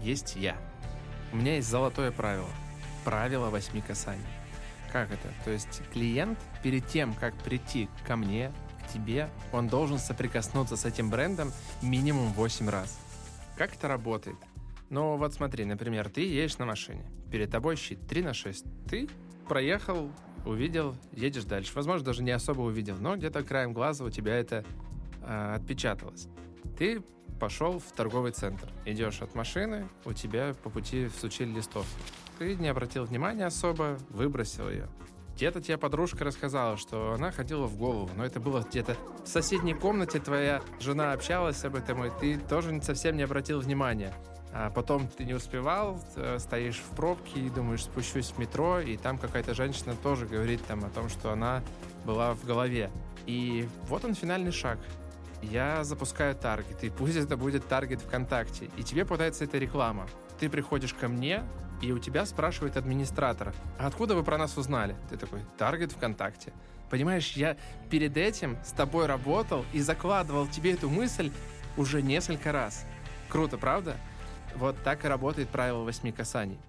есть 0.00 0.36
я. 0.36 0.56
У 1.32 1.36
меня 1.36 1.56
есть 1.56 1.68
золотое 1.68 2.10
правило. 2.12 2.48
Правило 3.04 3.50
восьми 3.50 3.80
касаний. 3.80 4.22
Как 4.92 5.10
это? 5.10 5.28
То 5.44 5.50
есть 5.50 5.82
клиент 5.92 6.38
перед 6.62 6.86
тем, 6.86 7.14
как 7.14 7.34
прийти 7.36 7.88
ко 8.06 8.16
мне, 8.16 8.52
тебе, 8.88 9.28
он 9.52 9.68
должен 9.68 9.98
соприкоснуться 9.98 10.76
с 10.76 10.84
этим 10.84 11.10
брендом 11.10 11.52
минимум 11.82 12.32
8 12.32 12.68
раз. 12.68 12.98
Как 13.56 13.74
это 13.74 13.88
работает? 13.88 14.36
Ну 14.90 15.16
вот 15.16 15.34
смотри, 15.34 15.64
например, 15.64 16.10
ты 16.10 16.20
едешь 16.20 16.58
на 16.58 16.66
машине. 16.66 17.04
перед 17.30 17.50
тобой 17.50 17.76
щит 17.76 18.06
3 18.06 18.22
на 18.22 18.34
6. 18.34 18.64
Ты 18.88 19.08
проехал, 19.48 20.10
увидел, 20.44 20.96
едешь 21.12 21.44
дальше. 21.44 21.72
Возможно, 21.74 22.04
даже 22.04 22.22
не 22.22 22.30
особо 22.30 22.60
увидел, 22.62 22.96
но 22.98 23.16
где-то 23.16 23.42
краем 23.42 23.72
глаза 23.72 24.04
у 24.04 24.10
тебя 24.10 24.36
это 24.36 24.64
э, 25.22 25.54
отпечаталось. 25.56 26.28
Ты 26.78 27.02
пошел 27.40 27.78
в 27.78 27.90
торговый 27.92 28.32
центр. 28.32 28.68
Идешь 28.84 29.20
от 29.22 29.34
машины, 29.34 29.88
у 30.04 30.12
тебя 30.12 30.54
по 30.62 30.70
пути 30.70 31.08
всучили 31.08 31.50
листовку. 31.50 31.90
Ты 32.38 32.54
не 32.54 32.68
обратил 32.68 33.04
внимания 33.04 33.46
особо, 33.46 33.98
выбросил 34.10 34.68
ее. 34.68 34.88
Где-то 35.34 35.60
тебе 35.60 35.78
подружка 35.78 36.24
рассказала, 36.24 36.76
что 36.76 37.12
она 37.12 37.30
ходила 37.30 37.66
в 37.66 37.76
голову, 37.76 38.10
но 38.16 38.24
это 38.24 38.38
было 38.38 38.60
где-то 38.60 38.96
в 39.24 39.28
соседней 39.28 39.74
комнате 39.74 40.20
твоя 40.20 40.62
жена 40.80 41.12
общалась 41.12 41.64
об 41.64 41.74
этом, 41.74 42.04
и 42.04 42.10
ты 42.20 42.38
тоже 42.38 42.80
совсем 42.82 43.16
не 43.16 43.22
обратил 43.22 43.60
внимания. 43.60 44.12
А 44.54 44.68
потом 44.70 45.08
ты 45.08 45.24
не 45.24 45.32
успевал, 45.32 45.98
э, 46.16 46.38
стоишь 46.38 46.78
в 46.78 46.94
пробке 46.94 47.40
и 47.40 47.48
думаешь, 47.48 47.84
спущусь 47.84 48.32
в 48.32 48.38
метро, 48.38 48.80
и 48.80 48.98
там 48.98 49.16
какая-то 49.16 49.54
женщина 49.54 49.94
тоже 50.02 50.26
говорит 50.26 50.62
там 50.66 50.84
о 50.84 50.90
том, 50.90 51.08
что 51.08 51.32
она 51.32 51.62
была 52.04 52.34
в 52.34 52.44
голове. 52.44 52.90
И 53.24 53.66
вот 53.88 54.04
он 54.04 54.14
финальный 54.14 54.52
шаг. 54.52 54.78
Я 55.40 55.84
запускаю 55.84 56.34
таргет, 56.34 56.84
и 56.84 56.90
пусть 56.90 57.16
это 57.16 57.38
будет 57.38 57.66
таргет 57.66 58.02
ВКонтакте, 58.02 58.68
и 58.76 58.82
тебе 58.82 59.04
попадается 59.04 59.44
эта 59.44 59.56
реклама. 59.56 60.06
Ты 60.38 60.50
приходишь 60.50 60.92
ко 60.92 61.08
мне, 61.08 61.42
и 61.82 61.92
у 61.92 61.98
тебя 61.98 62.24
спрашивает 62.24 62.76
администратор, 62.76 63.52
а 63.78 63.88
откуда 63.88 64.14
вы 64.14 64.22
про 64.22 64.38
нас 64.38 64.56
узнали? 64.56 64.96
Ты 65.10 65.16
такой, 65.16 65.40
таргет 65.58 65.92
ВКонтакте. 65.92 66.52
Понимаешь, 66.88 67.32
я 67.32 67.56
перед 67.90 68.16
этим 68.16 68.56
с 68.64 68.70
тобой 68.70 69.06
работал 69.06 69.64
и 69.72 69.80
закладывал 69.80 70.46
тебе 70.46 70.72
эту 70.74 70.88
мысль 70.88 71.32
уже 71.76 72.00
несколько 72.00 72.52
раз. 72.52 72.86
Круто, 73.28 73.58
правда? 73.58 73.96
Вот 74.54 74.76
так 74.84 75.04
и 75.04 75.08
работает 75.08 75.48
правило 75.48 75.82
восьми 75.82 76.12
касаний. 76.12 76.60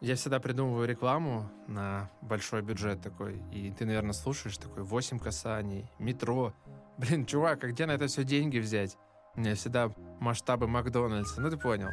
Я 0.00 0.14
всегда 0.14 0.40
придумываю 0.40 0.86
рекламу 0.86 1.50
на 1.66 2.10
большой 2.20 2.62
бюджет 2.62 3.00
такой, 3.00 3.42
и 3.50 3.70
ты, 3.72 3.86
наверное, 3.86 4.12
слушаешь 4.12 4.58
такой 4.58 4.82
8 4.82 5.18
касаний, 5.18 5.90
метро. 5.98 6.52
Блин, 6.98 7.26
чувак, 7.26 7.64
а 7.64 7.68
где 7.68 7.86
на 7.86 7.92
это 7.92 8.06
все 8.06 8.22
деньги 8.22 8.58
взять? 8.58 8.96
Меня 9.34 9.54
всегда 9.54 9.90
масштабы 10.20 10.68
Макдональдса, 10.68 11.40
ну 11.40 11.50
ты 11.50 11.56
понял. 11.56 11.88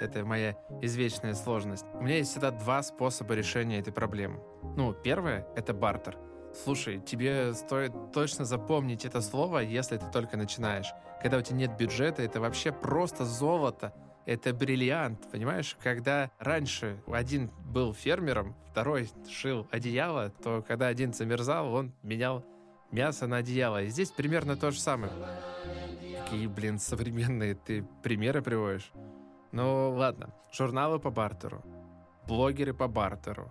Это 0.00 0.24
моя 0.24 0.56
извечная 0.80 1.34
сложность. 1.34 1.84
У 1.94 2.02
меня 2.02 2.16
есть 2.16 2.30
всегда 2.30 2.50
два 2.50 2.82
способа 2.82 3.34
решения 3.34 3.78
этой 3.78 3.92
проблемы. 3.92 4.40
Ну, 4.76 4.92
первое— 4.92 5.46
это 5.56 5.74
бартер— 5.74 6.16
Слушай, 6.64 7.00
тебе 7.00 7.54
стоит 7.54 7.92
точно 8.12 8.44
запомнить 8.44 9.04
это 9.04 9.20
слово, 9.20 9.58
если 9.58 9.96
ты 9.96 10.06
только 10.10 10.36
начинаешь. 10.36 10.92
Когда 11.22 11.38
у 11.38 11.42
тебя 11.42 11.56
нет 11.56 11.76
бюджета, 11.76 12.22
это 12.22 12.40
вообще 12.40 12.72
просто 12.72 13.24
золото. 13.24 13.92
Это 14.26 14.52
бриллиант, 14.52 15.30
понимаешь? 15.30 15.76
Когда 15.82 16.30
раньше 16.38 17.02
один 17.06 17.50
был 17.64 17.94
фермером, 17.94 18.56
второй 18.70 19.10
шил 19.28 19.66
одеяло, 19.70 20.30
то 20.42 20.62
когда 20.66 20.88
один 20.88 21.14
замерзал, 21.14 21.72
он 21.72 21.92
менял 22.02 22.44
мясо 22.90 23.26
на 23.26 23.38
одеяло. 23.38 23.82
И 23.82 23.88
здесь 23.88 24.10
примерно 24.10 24.56
то 24.56 24.70
же 24.70 24.80
самое. 24.80 25.12
Какие, 26.24 26.46
блин, 26.46 26.78
современные 26.78 27.54
ты 27.54 27.86
примеры 28.02 28.42
приводишь. 28.42 28.92
Ну, 29.52 29.94
ладно. 29.96 30.30
Журналы 30.52 30.98
по 30.98 31.10
бартеру. 31.10 31.62
Блогеры 32.26 32.74
по 32.74 32.88
бартеру 32.88 33.50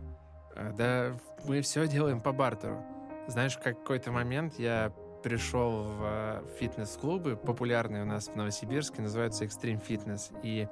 Э, 0.57 0.73
да 0.73 1.17
мы 1.45 1.61
все 1.61 1.87
делаем 1.87 2.19
по 2.19 2.31
бартеру. 2.31 2.83
Знаешь, 3.27 3.55
в 3.55 3.61
какой-то 3.61 4.11
момент 4.11 4.55
я 4.57 4.91
пришел 5.23 5.83
в 5.83 6.01
э, 6.03 6.43
фитнес-клубы, 6.59 7.35
популярные 7.35 8.03
у 8.03 8.05
нас 8.05 8.27
в 8.27 8.35
Новосибирске, 8.35 9.01
называются 9.01 9.45
Extreme 9.45 9.81
Fitness. 9.85 10.35
И 10.43 10.67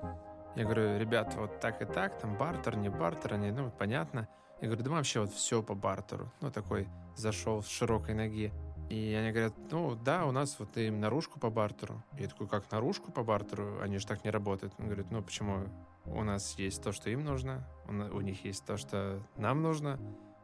я 0.56 0.64
говорю, 0.64 0.98
ребят, 0.98 1.34
вот 1.36 1.60
так 1.60 1.82
и 1.82 1.86
так, 1.86 2.18
там 2.20 2.38
бартер, 2.38 2.78
не 2.78 2.90
бартер, 2.90 3.34
они, 3.34 3.52
ну, 3.52 3.72
понятно. 3.78 4.28
Я 4.62 4.68
говорю, 4.68 4.84
да 4.84 4.90
мы 4.90 4.98
вообще 4.98 5.20
вот 5.20 5.34
все 5.34 5.62
по 5.62 5.76
бартеру. 5.76 6.32
Ну, 6.42 6.50
такой 6.50 6.88
зашел 7.16 7.62
с 7.62 7.68
широкой 7.68 8.16
ноги. 8.16 8.52
И 8.90 9.14
они 9.14 9.32
говорят, 9.32 9.54
ну 9.72 9.96
да, 9.96 10.26
у 10.26 10.32
нас 10.32 10.58
вот 10.60 10.78
и 10.78 10.90
наружку 10.90 11.40
по 11.40 11.50
бартеру. 11.50 12.04
Я 12.20 12.28
такой, 12.28 12.48
как 12.48 12.72
наружку 12.72 13.12
по 13.12 13.24
бартеру? 13.24 13.80
Они 13.82 13.98
же 13.98 14.06
так 14.06 14.24
не 14.24 14.30
работают. 14.30 14.74
Он 14.78 14.86
говорит, 14.86 15.08
ну 15.10 15.24
почему? 15.24 15.68
У 16.06 16.24
нас 16.24 16.54
есть 16.60 16.84
то, 16.84 16.92
что 16.92 17.10
им 17.10 17.24
нужно, 17.24 17.68
у 17.88 18.22
них 18.22 18.46
есть 18.46 18.64
то, 18.64 18.78
что 18.78 19.20
нам 19.38 19.64
нужно, 19.64 20.00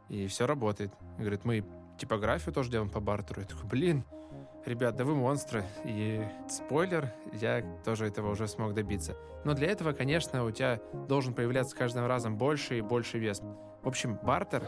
и 0.08 0.26
все 0.26 0.46
работает. 0.46 0.92
И 1.18 1.20
говорит, 1.20 1.44
мы 1.44 1.64
типографию 1.98 2.52
тоже 2.52 2.70
делаем 2.70 2.90
по 2.90 2.98
бартеру. 2.98 3.42
Я 3.42 3.46
такой, 3.46 3.68
блин, 3.68 4.04
ребят, 4.66 4.96
да 4.96 5.04
вы 5.04 5.14
монстры. 5.14 5.64
И 5.84 6.20
спойлер, 6.48 7.12
я 7.32 7.62
тоже 7.84 8.06
этого 8.06 8.30
уже 8.30 8.48
смог 8.48 8.74
добиться. 8.74 9.16
Но 9.44 9.54
для 9.54 9.68
этого, 9.68 9.92
конечно, 9.92 10.44
у 10.44 10.50
тебя 10.50 10.80
должен 11.08 11.32
появляться 11.32 11.76
каждым 11.76 12.06
разом 12.06 12.36
больше 12.36 12.78
и 12.78 12.80
больше 12.80 13.18
вес. 13.18 13.40
В 13.82 13.88
общем, 13.88 14.18
бартер 14.22 14.66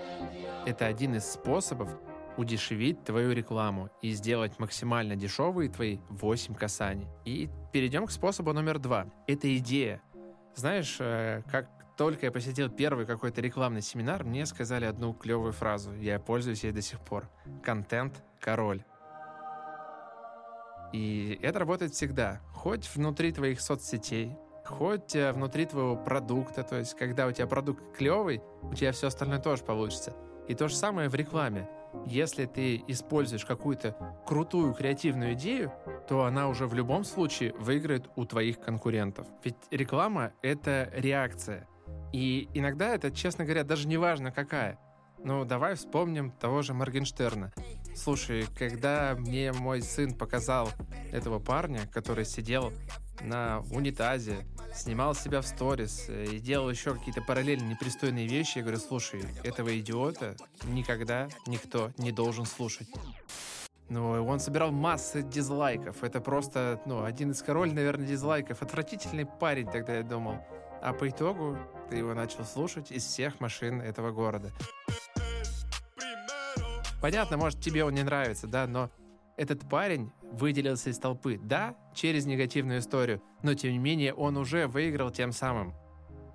—это 0.66 0.86
один 0.86 1.14
из 1.14 1.24
способов 1.30 1.90
удешевить 2.36 3.04
твою 3.04 3.32
рекламу 3.32 3.90
и 4.02 4.12
сделать 4.12 4.58
максимально 4.58 5.16
дешевые 5.16 5.70
твои 5.70 5.98
8 6.08 6.54
касаний. 6.54 7.06
И 7.24 7.48
перейдем 7.72 8.06
к 8.06 8.10
способу 8.10 8.52
номер 8.52 8.78
два. 8.78 9.06
Это 9.26 9.56
идея. 9.56 10.02
Знаешь, 10.54 10.96
э, 11.00 11.42
как 11.50 11.68
только 11.96 12.26
я 12.26 12.32
посетил 12.32 12.68
первый 12.68 13.06
какой-то 13.06 13.40
рекламный 13.40 13.82
семинар, 13.82 14.24
мне 14.24 14.46
сказали 14.46 14.84
одну 14.84 15.14
клевую 15.14 15.52
фразу. 15.52 15.94
Я 15.94 16.18
пользуюсь 16.18 16.64
ей 16.64 16.72
до 16.72 16.82
сих 16.82 17.00
пор. 17.00 17.28
Контент– 17.62 18.22
король. 18.40 18.84
И 20.92 21.38
это 21.42 21.58
работает 21.58 21.92
всегда. 21.92 22.40
Хоть 22.52 22.88
внутри 22.94 23.32
твоих 23.32 23.60
соцсетей, 23.60 24.36
хоть 24.64 25.14
э, 25.14 25.32
внутри 25.32 25.66
твоего 25.66 25.96
продукта. 25.96 26.62
То 26.62 26.78
есть, 26.78 26.94
когда 26.94 27.26
у 27.26 27.32
тебя 27.32 27.46
продукт 27.46 27.96
клевый, 27.96 28.42
у 28.62 28.74
тебя 28.74 28.92
все 28.92 29.08
остальное 29.08 29.38
тоже 29.38 29.64
получится. 29.64 30.14
И 30.48 30.54
то 30.54 30.68
же 30.68 30.76
самое 30.76 31.08
в 31.08 31.14
рекламе. 31.14 31.68
Если 32.06 32.46
ты 32.46 32.82
используешь 32.86 33.44
какую-то 33.44 33.96
крутую 34.26 34.74
креативную 34.74 35.34
идею, 35.34 35.72
то 36.08 36.24
она 36.24 36.48
уже 36.48 36.66
в 36.66 36.74
любом 36.74 37.04
случае 37.04 37.52
выиграет 37.54 38.08
у 38.16 38.24
твоих 38.24 38.60
конкурентов. 38.60 39.26
Ведь 39.42 39.56
реклама— 39.70 40.32
это 40.42 40.90
реакция. 40.94 41.66
И 42.12 42.48
иногда 42.54 42.94
это, 42.94 43.10
честно 43.10 43.44
говоря, 43.44 43.64
даже 43.64 43.88
не 43.88 43.96
важно 43.96 44.30
какая. 44.30 44.78
Ну, 45.24 45.44
давай 45.46 45.74
вспомним 45.74 46.30
того 46.32 46.60
же 46.60 46.74
Моргенштерна. 46.74 47.52
Слушай, 47.94 48.46
когда 48.58 49.14
мне 49.16 49.52
мой 49.52 49.80
сын 49.80 50.12
показал 50.12 50.68
этого 51.12 51.38
парня, 51.38 51.88
который 51.92 52.26
сидел 52.26 52.72
на 53.24 53.62
унитазе, 53.70 54.46
снимал 54.74 55.14
себя 55.14 55.40
в 55.40 55.46
сторис 55.46 56.06
э, 56.08 56.24
и 56.24 56.38
делал 56.38 56.70
еще 56.70 56.94
какие-то 56.94 57.22
параллельно 57.22 57.66
непристойные 57.68 58.26
вещи, 58.26 58.58
я 58.58 58.62
говорю, 58.62 58.78
слушай, 58.78 59.24
этого 59.42 59.78
идиота 59.78 60.36
никогда 60.64 61.28
никто 61.46 61.90
не 61.96 62.12
должен 62.12 62.44
слушать. 62.44 62.88
Ну, 63.88 64.24
он 64.26 64.40
собирал 64.40 64.72
массы 64.72 65.22
дизлайков. 65.22 66.02
Это 66.02 66.20
просто, 66.20 66.80
ну, 66.86 67.04
один 67.04 67.32
из 67.32 67.42
король, 67.42 67.72
наверное, 67.72 68.06
дизлайков. 68.06 68.62
Отвратительный 68.62 69.26
парень 69.26 69.70
тогда, 69.70 69.96
я 69.96 70.02
думал. 70.02 70.38
А 70.82 70.92
по 70.92 71.08
итогу 71.08 71.58
ты 71.90 71.96
его 71.96 72.14
начал 72.14 72.44
слушать 72.44 72.90
из 72.90 73.04
всех 73.04 73.40
машин 73.40 73.80
этого 73.80 74.10
города. 74.10 74.52
Понятно, 77.00 77.36
может, 77.36 77.60
тебе 77.60 77.84
он 77.84 77.92
не 77.92 78.02
нравится, 78.02 78.46
да, 78.46 78.66
но 78.66 78.90
этот 79.36 79.68
парень 79.68 80.12
выделился 80.32 80.90
из 80.90 80.98
толпы, 80.98 81.38
да, 81.42 81.76
через 81.94 82.26
негативную 82.26 82.80
историю, 82.80 83.22
но 83.42 83.54
тем 83.54 83.72
не 83.72 83.78
менее 83.78 84.14
он 84.14 84.36
уже 84.36 84.66
выиграл 84.66 85.10
тем 85.10 85.32
самым. 85.32 85.74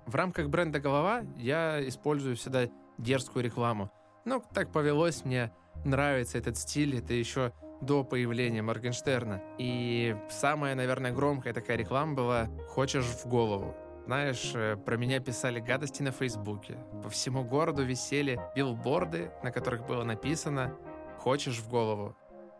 В 0.06 0.14
рамках 0.14 0.48
бренда 0.48 0.80
«Голова» 0.80 1.22
я 1.36 1.86
использую 1.86 2.36
всегда 2.36 2.68
дерзкую 2.98 3.44
рекламу. 3.44 3.90
Ну, 4.24 4.42
так 4.52 4.72
повелось, 4.72 5.24
мне 5.24 5.52
нравится 5.84 6.38
этот 6.38 6.56
стиль, 6.56 6.98
это 6.98 7.14
еще 7.14 7.52
до 7.80 8.04
появления 8.04 8.62
Моргенштерна. 8.62 9.42
И 9.58 10.16
самая, 10.28 10.74
наверное, 10.74 11.12
громкая 11.12 11.54
такая 11.54 11.76
реклама 11.76 12.14
была 12.14 12.48
«Хочешь 12.68 13.04
в 13.04 13.26
голову». 13.26 13.74
Знаешь, 14.06 14.52
э, 14.54 14.76
про 14.76 14.96
меня 14.96 15.20
писали 15.20 15.60
гадости 15.60 16.02
на 16.02 16.10
Фейсбуке. 16.10 16.76
По 17.02 17.08
всему 17.08 17.44
городу 17.44 17.84
висели 17.84 18.40
билборды, 18.56 19.30
на 19.42 19.52
которых 19.52 19.86
было 19.86 20.04
написано 20.04 20.76
«Хочешь 21.18 21.58
в 21.58 21.68
голову». 21.68 22.16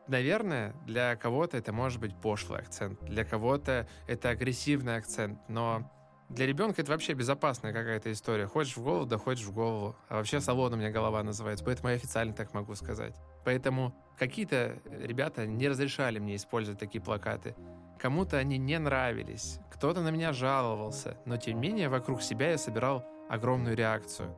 Наверное, 0.09 0.75
для 0.87 1.15
кого-то 1.17 1.57
это 1.57 1.73
может 1.73 2.01
быть 2.01 2.17
пошлый 2.17 2.61
акцент, 2.61 3.01
для 3.05 3.25
кого-то 3.25 3.89
это 4.09 4.31
агрессивный 4.31 4.97
акцент, 4.97 5.39
но 5.49 5.91
для 6.31 6.47
ребенка 6.47 6.83
это 6.83 6.93
вообще 6.93 7.13
безопасная 7.15 7.73
какая-то 7.73 8.13
история. 8.13 8.47
Хочешь 8.47 8.77
в 8.77 8.83
голову, 8.83 9.05
да 9.05 9.19
хочешь 9.19 9.45
в 9.45 9.53
голову. 9.53 9.97
А 10.09 10.17
вообще 10.17 10.41
салон 10.41 10.73
у 10.73 10.77
меня 10.77 10.91
голова 10.91 11.23
называется, 11.25 11.65
поэтому 11.65 11.89
я 11.89 11.97
официально 11.97 12.33
так 12.33 12.55
могу 12.55 12.77
сказать. 12.77 13.17
Поэтому 13.45 13.95
какие-то 14.17 14.81
ребята 14.85 15.47
не 15.47 15.69
разрешали 15.69 16.21
мне 16.21 16.37
использовать 16.37 16.79
такие 16.79 17.03
плакаты. 17.03 17.57
Кому-то 17.99 18.39
они 18.39 18.59
не 18.59 18.79
нравились, 18.79 19.59
кто-то 19.73 20.03
на 20.03 20.11
меня 20.11 20.33
жаловался, 20.33 21.19
но 21.27 21.37
тем 21.37 21.61
не 21.61 21.69
менее 21.69 21.89
вокруг 21.89 22.23
себя 22.23 22.51
я 22.51 22.59
собирал 22.59 23.05
огромную 23.29 23.77
реакцию. 23.77 24.35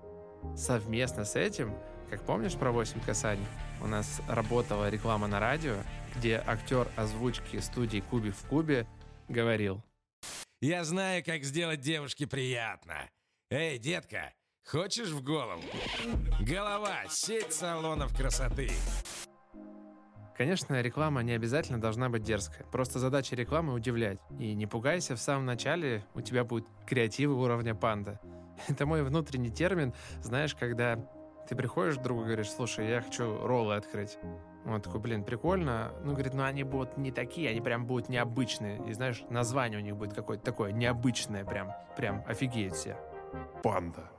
Совместно 0.57 1.25
с 1.25 1.37
этим, 1.37 1.75
как 2.12 2.21
помнишь 2.26 2.57
про 2.57 2.71
8 2.73 3.00
касаний, 3.00 3.47
у 3.81 3.87
нас 3.87 4.21
работала 4.28 4.90
реклама 4.90 5.28
на 5.28 5.40
радио, 5.40 5.76
где 6.14 6.45
актер 6.47 6.87
озвучки 6.95 7.59
студии 7.59 8.04
«Куби 8.11 8.31
в 8.33 8.47
Кубе» 8.49 8.87
говорил 9.31 9.83
Я 10.61 10.85
знаю, 10.85 11.25
как 11.25 11.42
сделать 11.42 11.81
девушке 11.81 12.26
приятно. 12.26 13.09
Эй, 13.49 13.78
детка, 13.78 14.35
хочешь 14.62 15.09
в 15.09 15.25
голову? 15.25 15.62
Голова, 16.42 17.04
сеть 17.09 17.54
салонов 17.54 18.14
красоты. 18.14 18.69
Конечно, 20.37 20.83
реклама 20.83 21.23
не 21.23 21.33
обязательно 21.33 21.81
должна 21.81 22.11
быть 22.11 22.25
дерзкая. 22.25 22.66
Просто 22.66 22.99
задача 22.99 23.37
рекламы— 23.37 23.73
удивлять. 23.75 24.19
И 24.38 24.52
не 24.52 24.66
пугайся, 24.66 25.16
в 25.16 25.21
самом 25.21 25.47
начале 25.47 26.04
у 26.12 26.21
тебя 26.21 26.45
будет 26.45 26.66
креативы 26.87 27.35
уровня 27.35 27.75
панда. 27.75 28.21
Это 28.69 28.85
мой 28.85 29.02
внутренний 29.02 29.50
термин, 29.50 29.95
знаешь, 30.21 30.54
когда 30.54 30.99
ты 31.52 31.56
приходишь 31.56 31.99
к 31.99 32.02
другу 32.02 32.23
и 32.23 32.25
говоришь, 32.25 32.50
слушай, 32.50 32.88
я 32.88 33.02
хочу 33.02 33.47
роллы 33.47 33.75
открыть. 33.75 34.16
Он 34.64 34.80
такой, 34.80 35.00
блин, 35.00 35.23
прикольно. 35.23 35.92
Ну, 36.02 36.12
говорит, 36.12 36.32
ну 36.32 36.44
они 36.44 36.62
будут 36.62 36.97
не 36.97 37.12
такие, 37.12 37.50
они 37.50 37.61
прям 37.61 37.85
будут 37.85 38.09
необычные. 38.09 38.82
И 38.88 38.94
знаешь, 38.94 39.23
название 39.28 39.78
у 39.78 39.82
них 39.82 39.94
будет 39.94 40.14
какое-то 40.14 40.42
такое 40.42 40.73
необычное 40.73 41.44
прям. 41.44 41.73
Прям 41.94 42.25
офигеют 42.26 42.75
все. 42.75 42.97
Панда. 43.62 44.11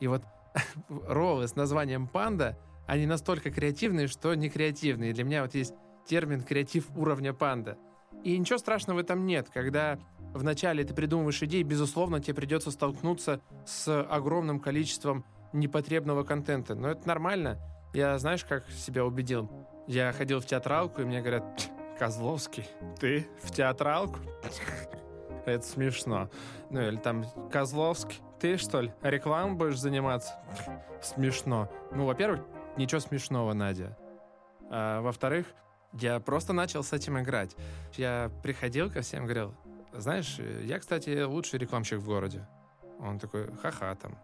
И 0.00 0.08
вот 0.08 0.24
роллы 0.88 1.46
с 1.46 1.54
названием 1.54 2.08
«Панда», 2.08 2.58
они 2.88 3.06
настолько 3.06 3.52
креативные, 3.52 4.08
что 4.08 4.34
не 4.34 4.50
креативные. 4.50 5.12
Для 5.12 5.22
меня 5.22 5.42
вот 5.42 5.54
есть 5.54 5.74
термин 6.04 6.42
«креатив 6.42 6.88
уровня 6.96 7.32
панда». 7.32 7.78
И 8.24 8.36
ничего 8.36 8.58
страшного 8.58 8.96
в 8.96 9.00
этом 9.02 9.24
нет. 9.24 9.50
Когда 9.54 10.00
вначале 10.36 10.84
ты 10.84 10.94
придумываешь 10.94 11.42
идеи, 11.42 11.62
безусловно, 11.62 12.20
тебе 12.20 12.34
придется 12.34 12.70
столкнуться 12.70 13.40
с 13.64 14.02
огромным 14.02 14.60
количеством 14.60 15.24
непотребного 15.52 16.22
контента. 16.24 16.74
Но 16.74 16.88
это 16.88 17.06
нормально. 17.06 17.58
Я, 17.94 18.18
знаешь, 18.18 18.44
как 18.44 18.68
себя 18.70 19.04
убедил? 19.04 19.50
Я 19.86 20.12
ходил 20.12 20.40
в 20.40 20.46
театралку, 20.46 21.02
и 21.02 21.04
мне 21.04 21.20
говорят, 21.20 21.44
Козловский, 21.98 22.66
ты 22.98 23.26
в 23.42 23.50
театралку? 23.52 24.18
Это 25.46 25.64
смешно. 25.64 26.28
Ну 26.70 26.80
или 26.80 26.96
там, 26.96 27.24
Козловский, 27.50 28.18
ты 28.40 28.58
что 28.58 28.80
ли, 28.80 28.92
рекламой 29.02 29.56
будешь 29.56 29.78
заниматься? 29.78 30.34
Смешно. 31.02 31.70
Ну, 31.92 32.04
во-первых, 32.04 32.40
ничего 32.76 33.00
смешного, 33.00 33.52
Надя. 33.52 33.96
А 34.70 35.00
во-вторых, 35.00 35.46
я 35.92 36.20
просто 36.20 36.52
начал 36.52 36.82
с 36.82 36.92
этим 36.92 37.18
играть. 37.18 37.56
Я 37.94 38.30
приходил 38.42 38.90
ко 38.90 39.00
всем, 39.00 39.24
говорил, 39.24 39.54
знаешь, 39.98 40.38
я, 40.64 40.78
кстати, 40.78 41.22
лучший 41.22 41.58
рекламщик 41.58 41.98
в 41.98 42.06
городе. 42.06 42.46
Он 43.00 43.18
такой, 43.18 43.46
ха-ха 43.56 43.94
там. 43.94 44.18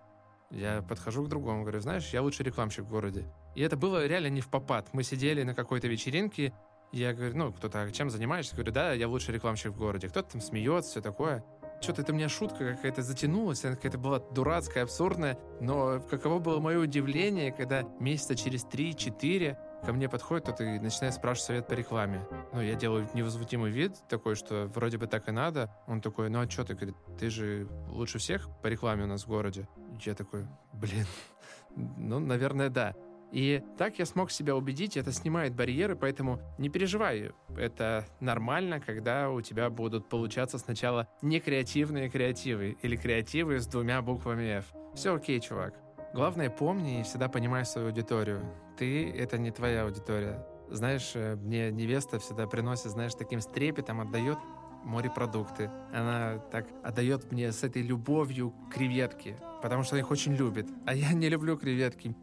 Я 0.50 0.82
подхожу 0.82 1.24
к 1.24 1.28
другому, 1.28 1.62
говорю, 1.62 1.80
знаешь, 1.80 2.10
я 2.10 2.22
лучший 2.22 2.44
рекламщик 2.44 2.84
в 2.84 2.88
городе. 2.88 3.24
И 3.54 3.62
это 3.62 3.76
было 3.76 4.06
реально 4.06 4.28
не 4.28 4.40
в 4.40 4.48
попад. 4.48 4.88
Мы 4.92 5.02
сидели 5.02 5.42
на 5.42 5.54
какой-то 5.54 5.88
вечеринке, 5.88 6.52
я 6.92 7.14
говорю, 7.14 7.36
ну, 7.36 7.52
кто-то, 7.52 7.82
«А 7.82 7.90
чем 7.90 8.10
занимаешься? 8.10 8.54
Говорю, 8.54 8.72
да, 8.72 8.92
я 8.92 9.08
лучший 9.08 9.34
рекламщик 9.34 9.72
в 9.72 9.78
городе. 9.78 10.08
Кто-то 10.08 10.32
там 10.32 10.40
смеется, 10.42 10.90
все 10.90 11.00
такое. 11.00 11.42
Что-то 11.80 12.02
это 12.02 12.12
у 12.12 12.14
меня 12.14 12.28
шутка 12.28 12.74
какая-то 12.74 13.02
затянулась, 13.02 13.64
она 13.64 13.76
какая-то 13.76 13.96
была 13.96 14.18
дурацкая, 14.18 14.84
абсурдная. 14.84 15.38
Но 15.60 16.00
каково 16.00 16.38
было 16.38 16.60
мое 16.60 16.78
удивление, 16.78 17.50
когда 17.50 17.82
месяца 17.98 18.36
через 18.36 18.66
3-4 18.66 19.56
ко 19.84 19.92
мне 19.92 20.08
подходит 20.08 20.44
кто-то 20.44 20.64
и 20.64 20.78
начинает 20.78 21.14
спрашивать 21.14 21.46
совет 21.46 21.66
по 21.66 21.72
рекламе. 21.74 22.26
Ну, 22.52 22.60
я 22.60 22.74
делаю 22.74 23.08
невозмутимый 23.14 23.70
вид 23.70 23.96
такой, 24.08 24.34
что 24.34 24.66
вроде 24.74 24.98
бы 24.98 25.06
так 25.06 25.28
и 25.28 25.32
надо. 25.32 25.70
Он 25.86 26.00
такой, 26.00 26.30
ну 26.30 26.40
а 26.40 26.48
что 26.48 26.64
ты, 26.64 26.74
говорит, 26.74 26.96
ты 27.18 27.30
же 27.30 27.68
лучше 27.88 28.18
всех 28.18 28.48
по 28.62 28.68
рекламе 28.68 29.04
у 29.04 29.06
нас 29.06 29.24
в 29.24 29.28
городе. 29.28 29.68
Я 30.00 30.14
такой, 30.14 30.46
блин, 30.72 31.06
ну, 31.96 32.18
наверное, 32.18 32.68
да. 32.68 32.94
И 33.32 33.62
так 33.78 33.98
я 33.98 34.04
смог 34.04 34.30
себя 34.30 34.54
убедить, 34.54 34.98
это 34.98 35.10
снимает 35.10 35.54
барьеры, 35.54 35.96
поэтому 35.96 36.38
не 36.58 36.68
переживай. 36.68 37.32
Это 37.56 38.04
нормально, 38.20 38.78
когда 38.78 39.30
у 39.30 39.40
тебя 39.40 39.70
будут 39.70 40.10
получаться 40.10 40.58
сначала 40.58 41.08
не 41.22 41.40
креативные 41.40 42.10
креативы 42.10 42.76
или 42.82 42.94
креативы 42.94 43.58
с 43.58 43.66
двумя 43.66 44.02
буквами 44.02 44.58
F. 44.58 44.66
Все 44.94 45.14
окей, 45.14 45.40
чувак. 45.40 45.74
Главное, 46.12 46.50
помни 46.50 47.00
и 47.00 47.02
всегда 47.04 47.28
понимай 47.28 47.64
свою 47.64 47.86
аудиторию. 47.88 48.44
Ты— 48.82 49.08
это 49.16 49.38
не 49.38 49.52
твоя 49.52 49.84
аудитория. 49.84 50.44
Знаешь, 50.68 51.12
э, 51.14 51.36
мне 51.36 51.70
невеста 51.70 52.18
всегда 52.18 52.48
приносит, 52.48 52.90
знаешь, 52.90 53.14
таким 53.14 53.40
с 53.40 53.46
трепетом 53.46 54.00
отдает 54.00 54.38
морепродукты. 54.82 55.70
Она 55.94 56.38
так 56.50 56.66
отдает 56.82 57.30
мне 57.30 57.52
с 57.52 57.62
этой 57.62 57.80
любовью 57.80 58.52
креветки, 58.74 59.36
потому 59.62 59.84
что 59.84 59.94
она 59.94 60.00
их 60.00 60.10
очень 60.10 60.34
любит. 60.34 60.66
А 60.84 60.96
я 60.96 61.12
не 61.12 61.28
люблю 61.28 61.56
креветки. 61.56 62.16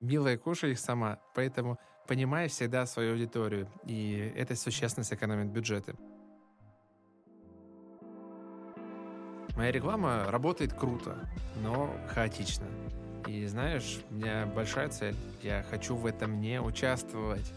Милая, 0.00 0.38
кушай 0.38 0.70
их 0.70 0.78
сама. 0.78 1.18
Поэтому 1.34 1.76
понимай 2.06 2.46
всегда 2.46 2.86
свою 2.86 3.14
аудиторию. 3.14 3.68
И 3.84 4.32
это 4.36 4.54
существенно 4.54 5.02
сэкономит 5.02 5.48
бюджеты. 5.48 5.96
Моя 9.56 9.72
реклама 9.72 10.26
работает 10.28 10.72
круто, 10.72 11.28
но 11.64 11.90
хаотично. 12.14 12.66
И 13.26 13.44
знаешь, 13.46 13.98
у 14.10 14.14
меня 14.14 14.46
большая 14.46 14.88
цель. 14.88 15.16
Я 15.42 15.64
хочу 15.68 15.96
в 15.96 16.06
этом 16.06 16.40
не 16.40 16.60
участвовать. 16.60 17.52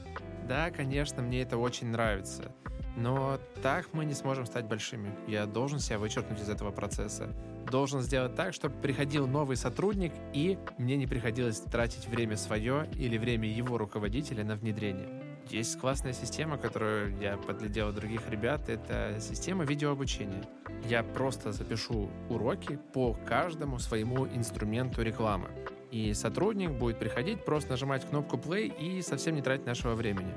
Да, 0.47 0.71
конечно, 0.71 1.21
мне 1.21 1.41
это 1.41 1.57
очень 1.57 1.87
нравится. 1.87 2.51
Но 2.95 3.39
так 3.61 3.93
мы 3.93 4.05
не 4.05 4.13
сможем 4.13 4.45
стать 4.45 4.65
большими. 4.65 5.13
Я 5.27 5.45
должен 5.45 5.79
себя 5.79 5.99
вычеркнуть 5.99 6.41
из 6.41 6.49
этого 6.49 6.71
процесса. 6.71 7.29
Должен 7.71 8.01
сделать 8.01 8.35
так, 8.35 8.53
чтобы 8.53 8.75
приходил 8.81 9.27
новый 9.27 9.57
сотрудник, 9.57 10.11
и 10.33 10.57
мне 10.79 10.97
не 10.97 11.05
приходилось 11.05 11.59
тратить 11.59 12.07
время 12.07 12.35
свое 12.35 12.89
или 12.95 13.17
время 13.17 13.47
его 13.47 13.77
руководителя 13.77 14.43
на 14.43 14.55
внедрение. 14.55 15.28
Есть 15.49 15.79
классная 15.79 16.13
система, 16.13 16.57
которую 16.57 17.17
я 17.19 17.35
подглядел 17.37 17.89
у 17.89 17.91
других 17.91 18.29
ребят. 18.29 18.69
Это 18.69 19.17
система 19.19 19.65
видеообучения. 19.65 20.43
Я 20.87 21.01
просто 21.01 21.51
запишу 21.51 22.09
уроки 22.29 22.79
по 22.93 23.15
каждому 23.25 23.79
своему 23.79 24.27
инструменту 24.27 25.01
рекламы. 25.01 25.49
И 25.89 26.13
сотрудник 26.13 26.71
будет 26.71 26.99
приходить, 26.99 27.43
просто 27.45 27.71
нажимать 27.71 28.07
кнопку 28.07 28.37
play 28.37 28.67
и 28.67 29.01
совсем 29.01 29.33
не 29.33 29.41
тратить 29.41 29.65
нашего 29.65 29.95
времени. 29.95 30.31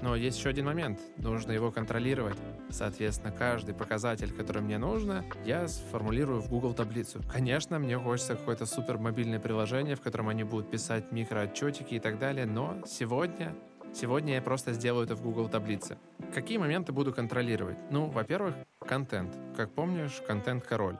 Но 0.00 0.16
есть 0.16 0.38
еще 0.38 0.48
один 0.48 0.66
момент. 0.66 0.98
Нужно 1.18 1.52
его 1.52 1.70
контролировать. 1.70 2.36
Соответственно, 2.70 3.32
каждый 3.32 3.74
показатель, 3.74 4.32
который 4.32 4.62
мне 4.62 4.78
нужно, 4.78 5.24
я 5.44 5.68
сформулирую 5.68 6.40
в 6.40 6.48
Google 6.48 6.72
таблицу. 6.72 7.22
Конечно, 7.30 7.78
мне 7.78 7.98
хочется 7.98 8.34
какое-то 8.34 8.64
супер 8.64 8.96
мобильное 8.96 9.40
приложение, 9.40 9.94
в 9.94 10.00
котором 10.00 10.28
они 10.28 10.42
будут 10.42 10.70
писать 10.70 11.12
микроотчетики 11.12 11.94
и 11.94 12.00
так 12.00 12.18
далее, 12.18 12.46
но 12.46 12.82
сегодня 12.86 13.54
Сегодня 13.94 14.34
я 14.34 14.42
просто 14.42 14.72
сделаю 14.72 15.04
это 15.04 15.14
в 15.14 15.22
Google 15.22 15.48
таблице. 15.48 15.96
Какие 16.34 16.58
моменты 16.58 16.92
буду 16.92 17.12
контролировать? 17.12 17.78
Ну, 17.92 18.06
во-первых, 18.06 18.56
контент. 18.80 19.32
Как 19.56 19.70
помнишь, 19.70 20.20
контент 20.26 20.64
король. 20.64 20.96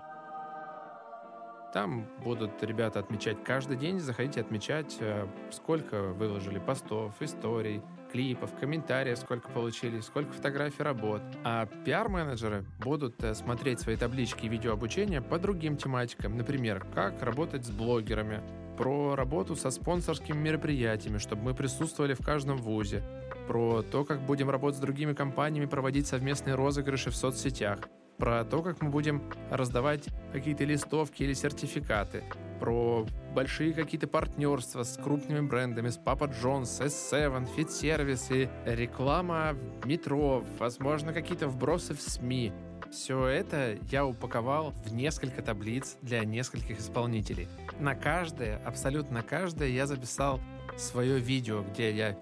Там 1.72 2.07
будут 2.22 2.62
ребята 2.62 3.00
отмечать 3.00 3.42
каждый 3.42 3.76
день, 3.76 3.98
заходите 3.98 4.40
отмечать, 4.40 4.96
э, 5.00 5.26
сколько 5.50 6.02
выложили 6.12 6.61
постов, 6.61 7.20
историй, 7.20 7.83
клипов, 8.12 8.54
комментариев, 8.61 9.18
сколько 9.18 9.48
получили, 9.48 9.98
сколько 9.98 10.33
фотографий 10.33 10.85
работ. 10.85 11.20
А 11.42 11.66
пиар-менеджеры 11.85 12.64
будут 12.78 13.20
э, 13.24 13.35
смотреть 13.35 13.80
свои 13.80 13.96
таблички 13.96 14.46
и 14.46 14.48
видеообучения 14.48 15.20
по 15.20 15.40
другим 15.40 15.76
тематикам. 15.76 16.37
Например, 16.37 16.87
как 16.94 17.20
работать 17.24 17.66
с 17.66 17.70
блогерами, 17.70 18.40
про 18.76 19.14
работу 19.16 19.56
со 19.56 19.70
спонсорскими 19.70 20.37
мероприятиями, 20.37 21.18
чтобы 21.18 21.42
мы 21.42 21.54
присутствовали 21.54 22.14
в 22.14 22.24
каждом 22.24 22.58
вузе, 22.58 23.02
про 23.46 23.82
то, 23.82 24.04
как 24.04 24.20
будем 24.20 24.50
работать 24.50 24.78
с 24.78 24.80
другими 24.80 25.12
компаниями, 25.12 25.66
проводить 25.66 26.06
совместные 26.06 26.54
розыгрыши 26.54 27.10
в 27.10 27.16
соцсетях, 27.16 27.88
про 28.18 28.44
то, 28.44 28.62
как 28.62 28.80
мы 28.80 28.90
будем 28.90 29.22
раздавать 29.50 30.08
какие-то 30.32 30.64
листовки 30.64 31.22
или 31.22 31.32
сертификаты, 31.32 32.24
про 32.60 33.06
большие 33.34 33.74
какие-то 33.74 34.06
партнерства 34.06 34.84
с 34.84 34.96
крупными 34.96 35.40
брендами, 35.40 35.88
с 35.88 35.98
S7, 35.98 37.48
Fit 37.56 37.68
Service 37.68 38.32
и 38.32 38.48
реклама 38.64 39.54
в 39.82 39.87
метро, 39.87 40.44
возможно, 40.58 41.12
какие-то 41.12 41.48
вбросы 41.48 41.94
в 41.94 42.00
СМИ. 42.00 42.52
Все 42.94 43.26
это 43.26 43.76
я 43.90 44.07
упаковал 44.07 44.72
в 44.85 44.94
несколько 44.94 45.42
таблиц 45.42 45.96
для 46.00 46.24
нескольких 46.24 46.78
исполнителей. 46.78 47.48
На 47.80 47.96
каждое, 47.96 48.61
абсолютно 48.64 49.24
каждое 49.24 49.68
я 49.70 49.88
записал 49.88 50.38
свое 50.76 51.18
видео, 51.18 51.64
где 51.64 51.90
я 51.90 52.16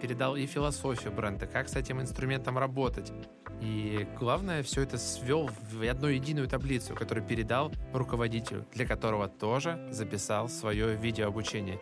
передал 0.00 0.36
и 0.36 0.46
философию 0.46 1.12
бренда, 1.12 1.48
как 1.48 1.68
с 1.68 1.74
этим 1.74 2.00
инструментом 2.00 2.56
работать. 2.56 3.12
И 3.60 4.06
главное, 4.16 4.62
все 4.62 4.82
это 4.82 4.96
свел 4.96 5.50
в 5.72 5.82
одну 5.90 6.06
единую 6.06 6.46
таблицу, 6.48 6.94
которую 6.94 7.26
передал 7.26 7.72
руководителю, 7.92 8.64
для 8.72 8.86
которого 8.86 9.26
тоже 9.26 9.88
записал 9.90 10.48
свое 10.48 10.94
видеообучение. 10.94 11.80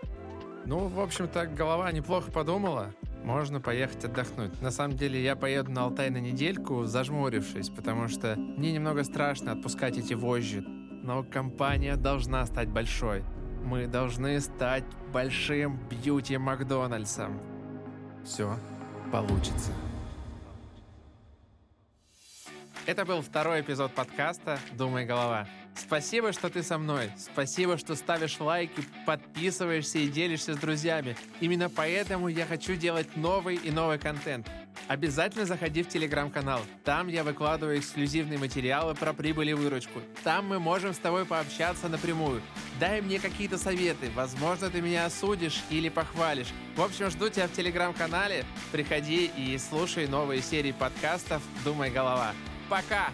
Ну, 0.65 0.89
в 0.89 0.99
общем-то, 1.01 1.47
голова 1.47 1.93
неплохо 1.93 2.31
подумала. 2.31 2.95
Можно 3.25 3.61
поехать 3.61 4.05
отдохнуть. 4.05 4.61
На 4.63 4.71
самом 4.71 4.97
деле, 4.97 5.23
я 5.23 5.37
поеду 5.37 5.71
на 5.71 5.85
Алтай 5.85 6.11
на 6.11 6.19
недельку, 6.19 6.85
зажмурившись, 6.85 7.69
потому 7.69 8.09
что 8.09 8.35
мне 8.37 8.73
немного 8.73 9.05
страшно 9.05 9.53
отпускать 9.53 9.99
эти 9.99 10.15
вожжи. 10.15 10.63
Но 10.63 11.23
компания 11.23 11.97
должна 11.97 12.45
стать 12.47 12.69
большой. 12.69 13.23
Мы 13.65 13.87
должны 13.87 14.41
стать 14.41 14.85
большим 15.13 15.79
бьюти 15.89 16.39
Макдональдсом. 16.39 17.41
Все 18.25 18.57
получится. 19.13 19.73
Это 22.87 23.05
был 23.05 23.21
второй 23.21 23.61
эпизод 23.61 23.93
подкаста 23.93 24.59
«Думай, 24.73 25.05
голова». 25.05 25.47
Спасибо, 25.75 26.33
что 26.33 26.51
ты 26.51 26.63
со 26.63 26.79
мной. 26.79 27.11
Спасибо, 27.17 27.79
что 27.79 27.95
ставишь 27.95 28.39
лайки, 28.39 28.85
подписываешься 29.07 29.99
и 29.99 30.09
делишься 30.09 30.55
с 30.55 30.59
друзьями. 30.59 31.17
Именно 31.41 31.69
поэтому 31.69 32.29
я 32.29 32.47
хочу 32.47 32.75
делать 32.75 33.17
новый 33.17 33.57
и 33.57 33.71
новый 33.71 33.99
контент. 33.99 34.49
Обязательно 34.89 35.45
заходи 35.45 35.83
в 35.83 35.89
телеграм-канал. 35.89 36.61
Там 36.85 37.09
я 37.09 37.23
выкладываю 37.23 37.79
эксклюзивные 37.79 38.39
материалы 38.39 38.95
про 38.95 39.13
прибыль 39.13 39.51
и 39.51 39.55
выручку. 39.55 40.01
Там 40.25 40.49
мы 40.49 40.59
можем 40.59 40.95
с 40.95 40.99
тобой 40.99 41.25
пообщаться 41.25 41.89
напрямую. 41.89 42.43
Дай 42.79 43.01
мне 43.01 43.19
какие-то 43.19 43.57
советы. 43.57 44.11
Возможно, 44.15 44.71
ты 44.71 44.81
меня 44.81 45.07
осудишь 45.07 45.63
или 45.71 45.89
похвалишь. 45.89 46.53
В 46.77 46.83
общем, 46.83 47.11
жду 47.11 47.29
тебя 47.29 47.47
в 47.47 47.53
телеграм-канале. 47.53 48.45
Приходи 48.73 49.31
и 49.37 49.57
слушай 49.59 50.07
новые 50.09 50.43
серии 50.43 50.73
подкастов 50.73 51.43
«Думай, 51.65 51.91
голова». 51.91 52.33
Пока! 52.69 53.11